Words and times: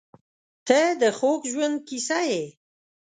•ته 0.67 0.79
د 1.01 1.03
خوږ 1.17 1.41
ژوند 1.51 1.77
کیسه 1.87 2.19
یې. 2.29 2.43